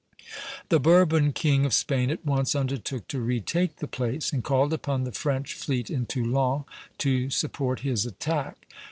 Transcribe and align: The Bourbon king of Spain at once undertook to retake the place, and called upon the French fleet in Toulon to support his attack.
The 0.69 0.79
Bourbon 0.79 1.31
king 1.31 1.63
of 1.63 1.75
Spain 1.75 2.09
at 2.09 2.25
once 2.25 2.55
undertook 2.55 3.07
to 3.09 3.21
retake 3.21 3.75
the 3.75 3.87
place, 3.87 4.33
and 4.33 4.43
called 4.43 4.73
upon 4.73 5.03
the 5.03 5.11
French 5.11 5.53
fleet 5.53 5.91
in 5.91 6.07
Toulon 6.07 6.63
to 6.97 7.29
support 7.29 7.81
his 7.81 8.07
attack. 8.07 8.65